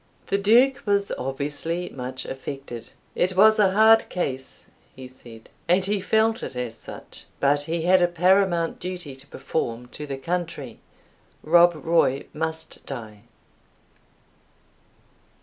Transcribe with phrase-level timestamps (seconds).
[0.25, 2.89] The Duke was obviously much affected.
[3.13, 7.83] "It was a hard case," he said, "and he felt it as such; but he
[7.83, 10.79] had a paramount duty to perform to the country
[11.43, 13.21] Rob Roy must die!"